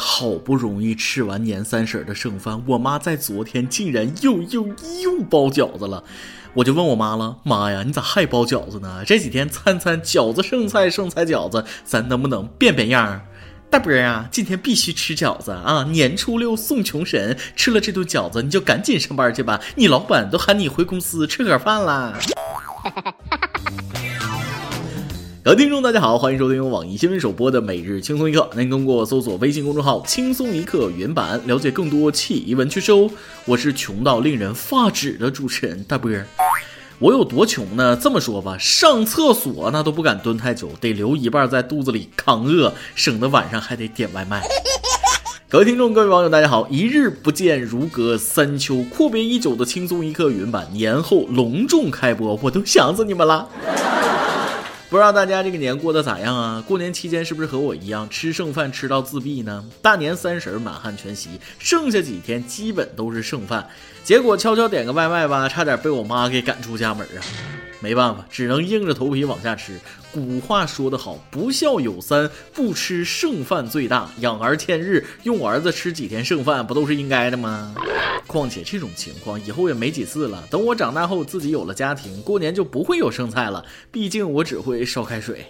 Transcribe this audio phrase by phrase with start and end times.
[0.00, 4.68] 好不容易吃完年三十的剩饭，我妈在昨天竟然又又
[5.02, 6.04] 又包饺子了。
[6.54, 9.02] 我就问我妈了，妈呀，你咋还包饺子呢？
[9.04, 13.20] 这几天餐餐饺子剩菜，剩菜饺子，咱能不能变变样？
[13.68, 15.82] 大伯啊，今天必须吃饺子啊！
[15.90, 19.60] 年初六送穷神，吃了这顿饺子，你就赶紧上班去吧。
[19.74, 22.16] 你老板都喊你回公司吃盒饭啦。
[25.48, 28.50] 各位听众，大家好，欢迎收听由网易新闻首播的每日轻松一刻。
[28.54, 33.08] 您通过搜索微信公众号“轻松一刻”原版了解更多奇闻趣事哦。
[33.46, 36.10] 我是穷到令人发指的主持人大波。
[36.98, 37.96] 我有多穷呢？
[37.96, 44.42] 这么说吧，上厕所那都不敢蹲太久，得留一半在肚子里抗饿，省得晚上还得点外卖。
[45.48, 46.68] 各位听众，各位网友，大家好！
[46.68, 48.84] 一日不见，如隔三秋。
[48.90, 53.48] 阔别已久的轻松一刻云版年后隆重开播，我都想死你们了。
[54.90, 56.64] 不知道大家这个年过得咋样啊？
[56.66, 59.62] 过年期间是不是和我一样吃剩饭吃到自闭呢？
[59.82, 63.68] 大年三十满汉全席，剩下几天基本都是剩饭。
[64.02, 67.20] 结果悄悄点个外卖吧，差点被我妈给赶出家门啊！
[67.80, 69.78] 没办法，只能硬着头皮往下吃。
[70.12, 74.10] 古话说得好，不孝有三，不吃剩饭最大。
[74.20, 77.74] 养儿千日，用儿子吃几天剩饭，不都是应该的吗？
[78.26, 80.42] 况且这种情况以后也没几次了。
[80.50, 83.64] 等我长大后自己有了家庭，过年就不会有剩菜了。
[83.90, 85.44] 毕竟我只会烧开水。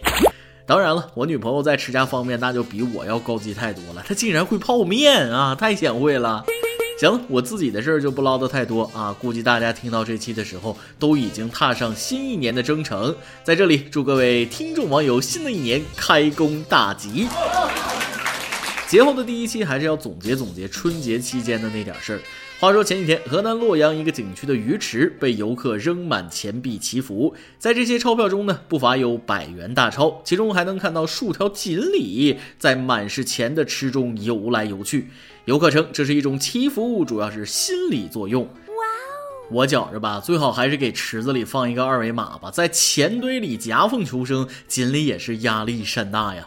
[0.67, 6.45] 当然了，我女朋友在持家方面那就比我要高级太多了，她竟然会泡面啊，太贤惠了。
[6.99, 9.17] 行了，我自己的事儿就不唠叨太多啊。
[9.21, 13.15] 估计大家听到这期的时候，都已经踏上新一年的征程。
[13.45, 17.29] 在这里，祝各位听众网友新的一年开工大吉。
[18.89, 22.21] 节后的第一期，还是要总结总结春节期间的那点事儿。
[22.59, 35.11] 话说前几天，河南洛阳一个景区的鱼池被游客扔满钱币祈福，在这些钞票中呢，不乏有百元大钞，其中还能看到数条锦鲤在满是钱的池中游来游去。
[35.49, 38.47] 游客称这是一种祈福，主要是心理作用。
[39.51, 46.47] 我觉着吧，最好还是给池子里放一个二维码吧，在钱堆里夹缝求生，锦鲤也是压力山大呀。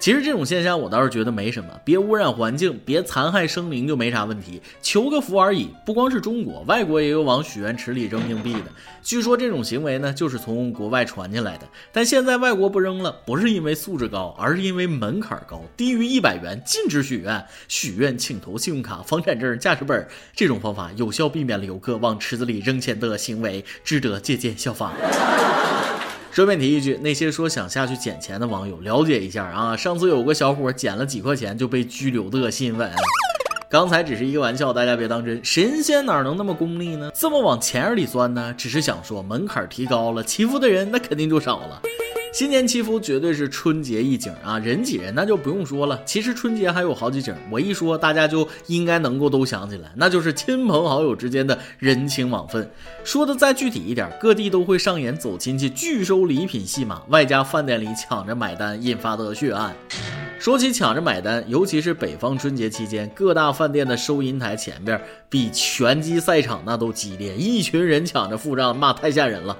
[0.00, 5.68] 其实这种现象我倒是觉得没什么，别污染环境，别残害生灵就没啥问题，求个福而已。
[5.86, 8.64] 不光是中国，外国也有往许愿池里扔硬币的。
[9.00, 11.68] 据说这种行为呢，就是从国外传进来的。
[11.92, 17.44] 但现在外国不扔了，不是因为素质高，而是因为门槛高，低于一百元禁止许愿。
[17.68, 20.08] 许愿请投信用卡、房产证、驾驶本。
[20.34, 24.94] 这种方法有效避免了游客往池池子里扔钱的行为，值得借鉴效仿。
[26.32, 29.76] 顺便提一句，那些说想下去捡钱的网友，了解一下啊！
[29.76, 32.90] 上次有个小伙捡了几块钱就被拘留的新闻，
[33.68, 35.44] 刚才只是一个玩笑，大家别当真。
[35.44, 37.10] 神仙哪能那么功利呢？
[37.14, 38.54] 这么往钱眼里钻呢？
[38.56, 41.82] 只是想说门槛提高了，欺负的人那肯定就少了。
[42.32, 46.00] 新年祈福绝对是春节一景啊，人挤人那就不用说了。
[46.06, 52.66] 其实春节还有好几景，我一说大家就应该能够都想起来，那就是亲朋好友之间的人情往分。
[53.04, 59.76] 说的再具体一点，各地都会上演走亲戚拒收礼品戏码，外加饭店里抢着买单引发的血案。
[60.38, 69.54] 说起抢着买单，尤其是北方春节期间，各大饭店的收银台前边比拳击赛场那都激烈，一群人抢着付账，骂太吓人了。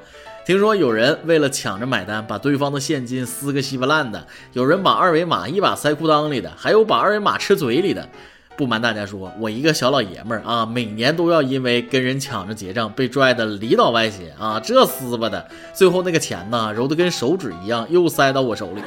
[0.44, 4.18] 听说有人为了抢着买单，把对方的现金撕个稀巴烂的；
[4.54, 8.08] 有人把二维码一把塞裤裆里的，还有把二维码吃嘴里的。
[8.56, 18.82] 不瞒大家说，我一个小老爷们儿啊，每年都要因为跟人抢着结账被拽的里倒外斜啊，这撕巴的，最后那个钱呢，揉得跟手指一样，又塞到我手里。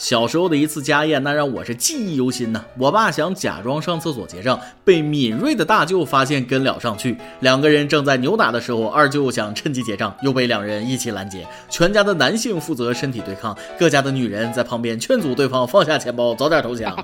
[0.00, 2.64] 小时候的一次家宴，那让我是记忆犹新呐。
[2.78, 7.14] 我爸想假装上厕所结账，被敏锐的大舅发现跟了上去。
[7.40, 11.46] 两个人正在扭打的时候，二舅想趁机结账，又被两人一起拦截。
[11.68, 16.96] 全家的男性负责身体对抗，各家的女人在旁边劝阻对方放下钱包，早点投降。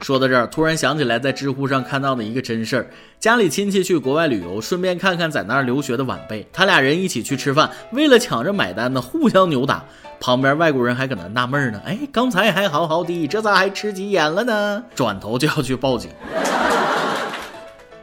[0.00, 2.86] 说到这儿，突然想起来在知乎上看到的一个真事儿：
[3.18, 9.84] 家里亲戚去国外旅游，顺便看看在那儿留学的晚辈，他俩人一起去吃饭，为了抢着买单呢，互相扭打。
[10.18, 14.82] 旁边外国人还搁那纳闷呢，哎，刚才还好好的，这咋还吃急眼了呢？
[14.94, 16.10] 转头就要去报警。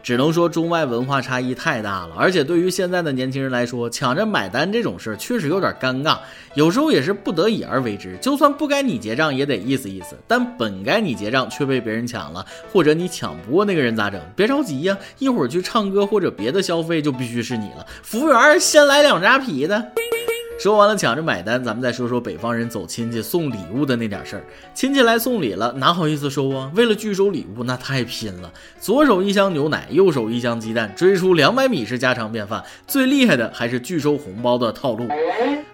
[0.07, 6.17] 只能说中外文化差异太大了，而且对于现在的年轻人来说，抢着买单这种事确实有点尴尬，
[6.53, 8.17] 有时候也是不得已而为之。
[8.21, 10.15] 就算不该你结账，也得意思意思。
[10.25, 14.17] 但本该你结账却被别人抢了，或者你抢不过那个人咋整？
[14.33, 17.85] 别着急呀，一会儿去唱歌或者别的消费就必须是你了。
[18.01, 19.91] 服务员，先来两扎啤的。
[20.57, 24.43] 说完了抢着买单，咱们再说说北方人走亲戚送礼物的那点事儿。
[24.73, 26.71] 亲戚来送礼了，哪好意思收啊？
[26.73, 28.51] 为了拒收礼物，那太拼了。
[28.79, 32.63] 左手一箱牛奶，右手一箱鸡蛋，追出两百米是家常便饭。
[32.87, 35.07] 最厉害的还是拒收红包的套路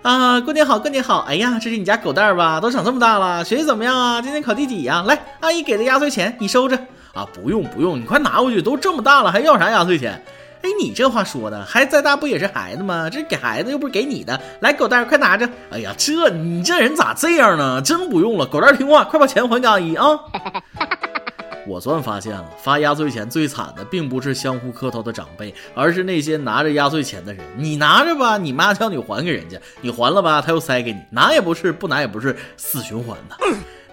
[0.02, 0.42] 啊！
[0.42, 1.20] 过年好，过年好！
[1.20, 2.60] 哎呀，这是你家狗蛋儿吧？
[2.60, 4.22] 都长这么大了，学习怎么样啊？
[4.22, 5.02] 今天考第几呀？
[5.08, 6.78] 来，阿姨给的压岁钱你收着
[7.14, 7.26] 啊！
[7.34, 10.22] 不用不用，你快拿回去，都这么大了，还要啥压岁钱？
[10.63, 13.10] 哎，你这话说的，孩子再大不也是孩子吗？
[13.10, 14.39] 这给孩子又不是给你的。
[14.62, 15.48] 来，狗蛋儿，快拿着。
[15.69, 17.81] 哎呀，这你这人咋这样呢？
[17.81, 20.06] 真不用了，狗蛋儿听话，快把钱还给阿姨啊！
[21.68, 27.44] 我算发现了，发压岁钱最惨的并不是相互磕头的长辈，而是那些拿着压岁钱的人。
[27.57, 33.36] 你拿着吧，你妈叫你还给人家，你还了吧，他又塞给你，拿也不是，不拿也不是，死循环的。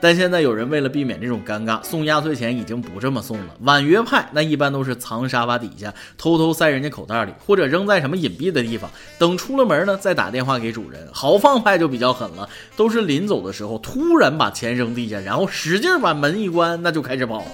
[0.01, 3.55] 但现在有人为了避免这种尴尬，送压岁钱已经不这么送了。
[3.61, 11.07] 婉约派那一般都是藏沙发底下，偷偷塞人家口袋里，或者扔在什么隐蔽的地方，等出了门呢再打电话给主人。
[11.13, 17.45] 豪放派就比较狠了，都是临走的时候突然把钱扔地下，然后使劲把门一关，那就开始跑。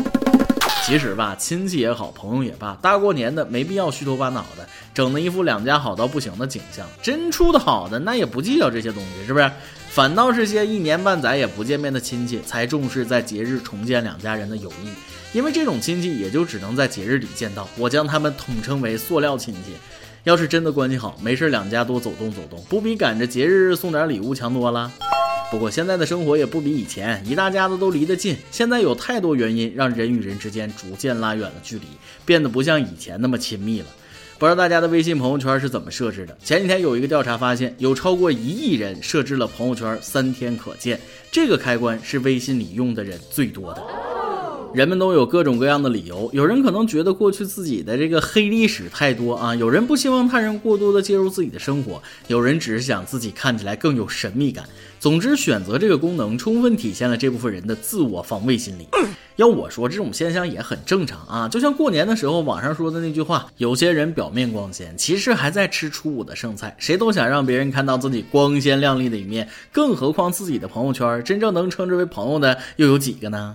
[0.85, 4.65] 其实吧，亲戚也好，朋友也罢，大过年的没必要虚头巴脑的，
[4.95, 6.87] 整的一副两家好到不行的景象。
[7.03, 9.51] 真处的好的，那也不计较这些东西，是不是？
[9.97, 14.91] 反倒是些一年半载也不见面的亲戚，才重视在节日重建两家人的友谊，
[15.33, 17.67] 因为这种亲戚也就只能在节日里见到。
[17.79, 19.73] 我将他们统称为塑料亲戚。
[20.25, 24.93] 要是真的关系好，没事两家多走动走动，不比赶着节日送点礼物强多了？
[25.51, 28.37] 不过现在的生活也不比以前，一大家子都离得近。
[28.51, 31.87] 现在有太多原因让人与人之间逐渐拉远了距离，
[32.27, 33.87] 变得不像以前那么亲密了。
[34.39, 36.37] 不知道大家的微信朋友圈是怎么设置的？
[36.45, 41.01] 前几天有一个调查发现，有超过一亿人设置了朋友圈三天可见
[41.33, 43.83] 这个开关，是微信里用的人最多的。
[44.75, 54.65] 人们都有各种各样的理由，有人可能觉得过去自己的这个黑历史太多啊，有人不希望他人过多的介入自己的生活，有人只是想自己看起来更有神秘感。
[55.01, 58.87] 总之，选择这个功能，充分体现了这部分人的自我防卫心理。
[59.37, 61.49] 要我说，这种现象也很正常啊。
[61.49, 66.75] 就像过年的时候，网上说的那句话，有些人表面光鲜，其实还在吃初五的剩菜。
[66.79, 73.53] 谁都想让别人看到自己光鲜亮丽的一面，更何况自己的朋友圈，真正能称之为朋友的又有几个呢？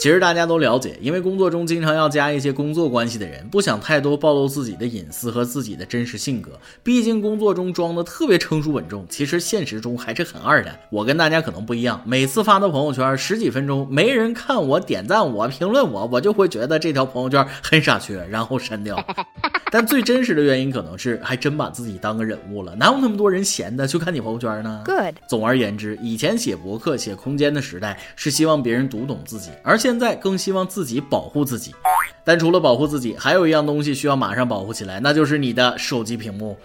[0.00, 6.58] 其实大家都了解，因为工作中经常要加一些工作关系的人，不想太多暴露自己的隐私和自己的真实性格。
[6.82, 10.74] 毕竟工作中装的特别成熟稳重，其实现实中还是很二的。
[10.88, 18.98] 我跟大家可能不一样，每次发的朋友圈十几分钟，没人看我点赞我评论我，我就会觉得这条朋友圈很傻缺，然后删掉。
[19.70, 25.16] 但最真实的原因可能是还真把自己当个人物了，哪有那么多人闲的去看你朋友圈呢？Good。
[25.28, 31.74] 总而言之，以前写博客、写空间的时代是希望别人读懂自己，而现在更希望自己保护自己。
[32.22, 36.56] 但除了保护自己，还有一样东西需要马上保护起来，那就是你的手机屏幕。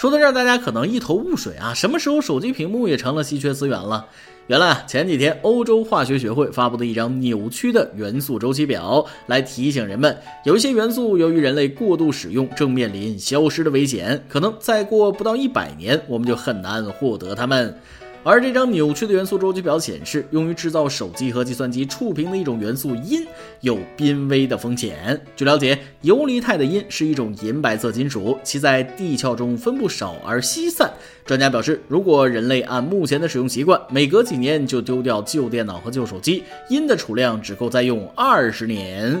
[0.00, 4.04] 说到这儿，大家可能一头雾水啊，什么时候手机屏幕也成了稀缺资源了？
[4.48, 17.78] 原来前几天欧洲化学学会发布的一张扭曲的元素周期表，来提醒人们，有一些元素由于人类过度使用，正面临消失的危险，可能再过不到一百年，我们就很难获得它们。
[18.24, 23.26] 而这张扭曲的元素周期表显示，用于制造手机和计算机触屏的一种元素铟
[23.62, 25.20] 有濒危的风险。
[25.34, 30.88] 据了解，游离态的铟是一种银白色金属，其在地壳中分布少而稀散。
[31.24, 39.20] 专家表示，如果人类按目前的使用习惯，每隔几年就丢掉旧电脑和旧手机，铟的储量只够再用二十年。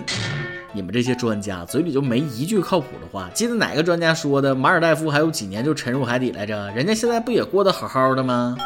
[0.72, 3.28] 你们这些专家嘴里就没一句靠谱的话。
[3.34, 6.70] 记得哪个专家说的，马尔代夫还有几年就沉入海底来着？
[6.70, 8.56] 人家现在不也过得好好的吗？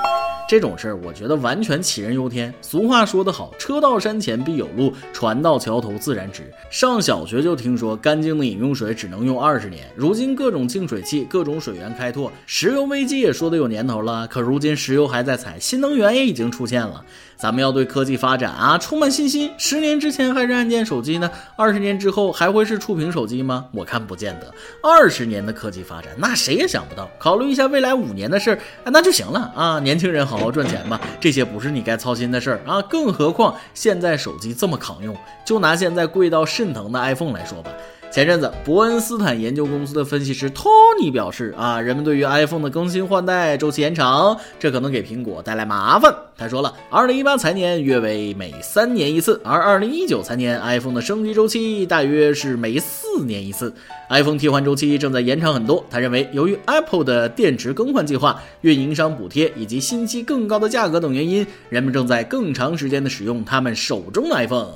[0.48, 2.54] 这种事儿，我觉得完全杞人忧天。
[2.62, 6.44] 俗话说得好，车到山前必有路，船到桥头自然直。
[6.70, 14.25] 上小学就听说干净的饮用水只能用二十年，如今各种净水器、各种水源开拓，石油危机也说的有年头了。
[14.28, 17.04] 可如今石油还在采，新能源也已经出现了。
[17.37, 19.50] 咱们要对科技发展啊充满信心。
[19.59, 23.66] 十年之前还是按键手机呢，二十年之后还会是触屏手机吗？
[23.73, 24.55] 我看不见得。
[24.81, 27.11] 二十年的科技发展，那谁也想不到。
[27.19, 29.81] 考虑一下未来五年的事儿，那就行了啊！
[29.81, 30.37] 年轻人好。
[30.37, 32.81] 好赚钱吧，这些不是你该操心的事儿啊！
[32.83, 37.73] 更何况现在手机这么扛用，就拿现在贵到肾疼的 iPhone 来说吧。
[38.16, 46.14] 前阵子，伯恩斯坦研究公司的分析师托尼表示啊，人们对于 iPhone 的更新换代周期延长，这可能给苹果带来麻烦。
[46.35, 53.70] 他说了，二零一八财年约为每三年一次，而二零一九财年 iPhone 的升级周期大约是每四年一次
[54.08, 55.85] ，iPhone 替换周期正在延长很多。
[55.90, 64.68] 他认为，由于 Apple 的电池更换计划、运营商补贴以及新机更高的价格等原因，人们正在更长时间的使用他们手中的 iPhone。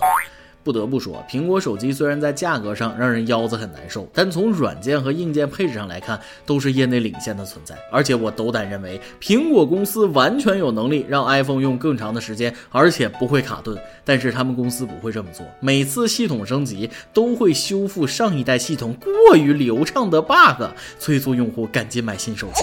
[0.62, 7.74] 不得不说，苹果手机虽然在价格上让人腰子很难受，但从软件和硬件配置上来看，都是业内领先的存在。
[7.90, 13.78] 而且我斗胆认为，苹果公司完全有能力让 iPhone 用更长的时间，而且不会卡顿。
[14.04, 20.64] 但是他们公司不会这么做，每次系统升级都会修复上一代系统过于流畅的 bug，
[20.98, 22.62] 催促用户赶紧买新手机。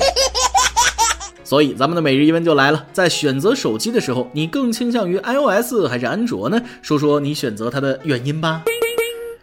[1.47, 6.61] 所以，咱们的每日一问就来了：在选择手机的时候，你更倾向于 iOS 还是安卓呢？
[6.81, 8.63] 说说你选择它的原因吧。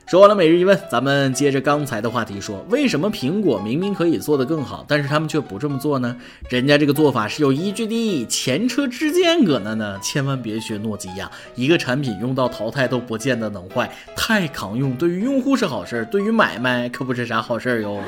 [0.06, 6.14] 说完了每日一问，咱们接着刚才的话题说，为什么苹果明明可以做得更好，但是他们却不这么做呢？
[6.50, 17.98] 人家这个做法是有依据的，前车之鉴搁那呢，千万别学诺基亚，一个产品用到淘汰都不见得能坏，太抗用，对于用户是好事，对于买卖可不是啥好事哟。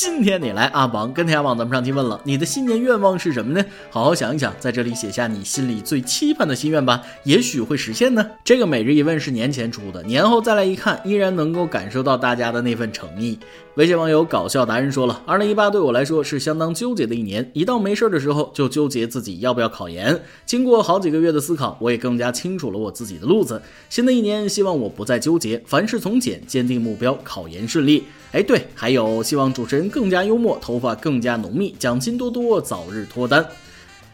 [0.00, 3.66] 今天你来阿王跟天涯网咱们上期问了，你的新年愿望是什么呢？
[3.90, 8.24] 好好想一想，在这里写下你心里最期盼的心愿吧，也许会实现呢。
[8.44, 13.36] 这个每日一问是年前出的，年后再来一看，依然能够感受到大家的那份诚意。
[13.74, 20.16] 微信网友搞笑达人说了，二零一八对我来说是相当纠结的一年，一到没事的时候就纠结自己要不要考研。
[20.46, 23.60] 经过好几个月的思考，我也更加清楚了我自己的路子。
[23.90, 28.04] 新的一年，希望我不再纠结，凡事从简，坚定目标，考研顺利。
[28.32, 33.46] 哎，对，还有希望主持人更加幽默，头发更加浓密，奖金多多，早日脱单。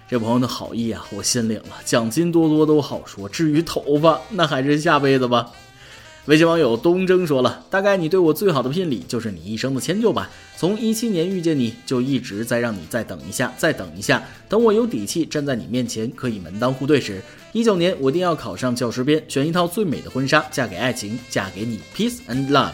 [0.09, 5.51] 这朋友的好意啊，我心领了，奖金多多都好说，至于头发，那还是下辈子吧。
[6.27, 10.31] 微信网友东征说了，大概你对我最好的聘礼就是你一生的迁就吧。
[10.57, 17.21] 从一七年遇见你就一直在让你再等一下，再等一下，等我有底气站在你面前可以门当户对时。
[17.53, 22.73] 一九年我一定要考上教师编，选一套最美的婚纱，嫁给爱情，嫁给你，peace and love。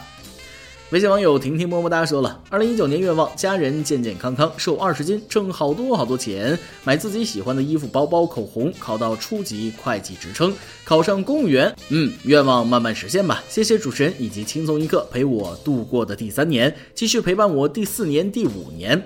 [0.90, 10.52] 微信网友婷婷么么哒说了，二零一九年愿望，家人健健康康，瘦二十斤，挣好多好多钱，买自己喜欢的衣服、包包、口红，考到初级会计职称，
[10.84, 11.72] 考上公务员。
[11.90, 13.40] 嗯，愿望慢慢实现吧。
[13.48, 19.00] 谢谢主持人以及轻松一刻陪我度过的第三年，继续陪伴我第四年、第五年。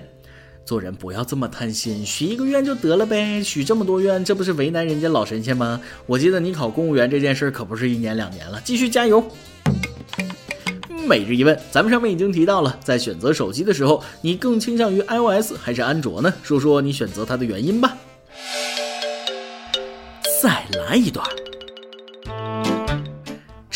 [0.65, 5.79] 做人不要这么贪心，许一个愿就得了呗，许这么多愿，这不是为难人家老神仙吗？
[6.07, 9.23] 我记得你考公务员这件事可不是一年两年了，继续加油。
[11.07, 16.33] 每日一问，咱们上面已经提到了，在选择手机的时候，你更倾向于 iOS 还是安卓呢？
[16.41, 17.95] 说说你选择它的原因吧。
[20.41, 21.25] 再来一段。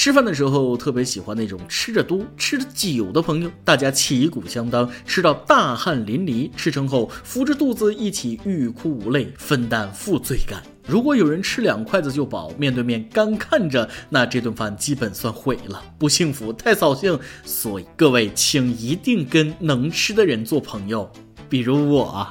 [0.02, 10.64] 吃饭的时候特别喜欢那种吃着多、吃的久的朋友，大家旗鼓相当，吃到大汗淋漓，吃撑后扶着肚子一起欲哭无泪，分担负罪感。
[10.88, 17.20] 如果有人吃两筷子就饱，面对面干看着，那这顿饭基本算毁了，不幸福，太扫兴。
[17.44, 21.12] 所以各位，请一定跟能吃的人做朋友，
[21.50, 22.26] 比如我。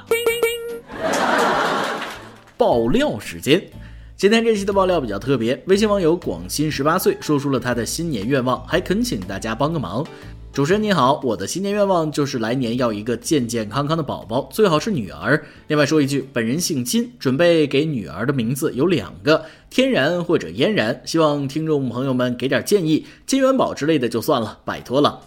[2.56, 3.62] 爆料时间，
[4.18, 10.04] 今天这期的爆料比较特别，微信网友广新十八岁说出了他的新年愿望，还恳请大家帮个忙。
[10.52, 15.40] 主持人你好，我的新年愿望就是来年要一个健健康康的宝宝，最好是女儿。
[15.68, 21.00] 另外说一句，本人姓金，准备给女儿的名字有两个，天然或者嫣然。
[21.04, 25.20] 希望听众朋友们给点建议，金元宝之类的就算了，拜托了。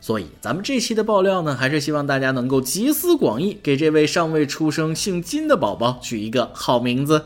[0.00, 7.24] 所以咱们这期的爆料呢，还是希望大家能够集思广益，给这位尚未出生姓金的宝宝取一个好名字。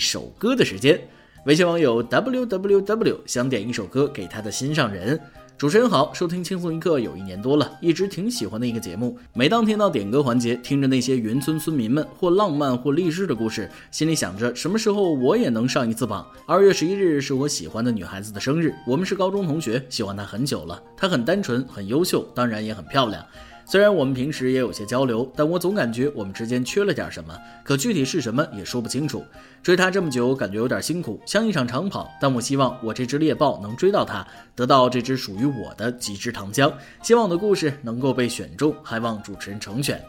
[0.00, 0.98] 一首歌的时间。
[1.44, 5.20] 微信网友 w w w 想点一首歌给他的心上人。
[5.58, 9.18] 主持人好，收听轻松一刻有一年多了，一直挺喜欢的一个节目。
[9.34, 16.26] 每当听到点歌环节，听着那些云村村民们或浪漫或励志的故事，心里想着什么时候我也能上一次榜。
[16.46, 20.82] 二月十一日是我喜欢的女孩子的生日，我们是高中同学，喜欢她很久了。
[20.96, 23.22] 她很单纯，很优秀，当然也很漂亮。
[23.70, 29.24] 虽然我们平时也有些交流，但我总感觉我们之间缺了点什么，可具体是什么也说不清楚。
[29.62, 32.10] 追他这么久，感觉有点辛苦，像一场长跑。
[32.20, 36.72] 但我希望我这只猎豹能追到他，得到这只属于我的极致糖浆。
[37.00, 40.04] 希望我的故事能够被选中，还望主持人成全。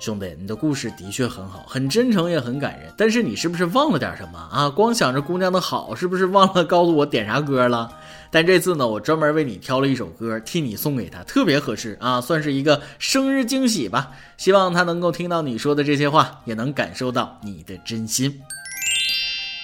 [0.00, 2.90] 兄弟，你的故事的确很好，很真诚，也很感人。
[2.96, 4.70] 但是你是不是忘了点什么啊？
[4.70, 7.92] 光想着姑娘的好，是不是忘了告诉我点啥歌了？
[8.30, 14.12] 但这次呢，我专门为你挑了一首歌，替你送给她，特别合适啊，算是一个生日惊喜吧。
[14.38, 18.40] 希望她能够听到你说的这些话，也能感受到你的真心。